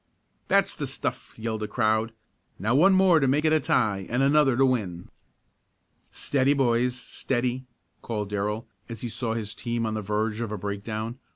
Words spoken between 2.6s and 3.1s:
one